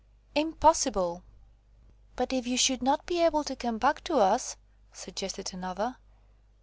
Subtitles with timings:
[0.33, 1.21] Impossible!"
[2.15, 4.55] "But if you should not be able to come back to us,"
[4.91, 5.97] suggested another.